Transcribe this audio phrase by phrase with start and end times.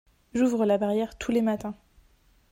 [0.33, 1.75] J'ouvre la barrière tous les matins.